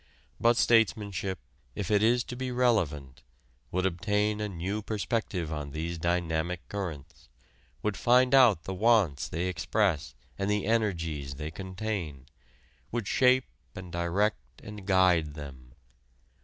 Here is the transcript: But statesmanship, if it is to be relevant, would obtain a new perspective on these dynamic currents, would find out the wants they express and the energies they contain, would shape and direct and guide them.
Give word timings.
But 0.39 0.57
statesmanship, 0.57 1.37
if 1.75 1.91
it 1.91 2.01
is 2.01 2.23
to 2.23 2.35
be 2.35 2.49
relevant, 2.49 3.21
would 3.71 3.85
obtain 3.85 4.41
a 4.41 4.49
new 4.49 4.81
perspective 4.81 5.53
on 5.53 5.69
these 5.69 5.99
dynamic 5.99 6.67
currents, 6.69 7.29
would 7.83 7.95
find 7.95 8.33
out 8.33 8.63
the 8.63 8.73
wants 8.73 9.29
they 9.29 9.45
express 9.45 10.15
and 10.39 10.49
the 10.49 10.65
energies 10.65 11.35
they 11.35 11.51
contain, 11.51 12.25
would 12.91 13.07
shape 13.07 13.45
and 13.75 13.91
direct 13.91 14.39
and 14.63 14.87
guide 14.87 15.35
them. 15.35 15.75